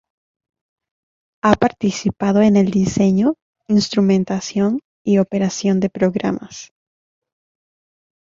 Ha 1.43 1.53
participado 1.57 2.41
en 2.41 2.55
el 2.55 2.71
diseño, 2.71 3.35
instrumentación 3.67 4.79
y 5.05 5.19
operación 5.19 5.79
de 5.79 5.91
programas. 5.91 6.73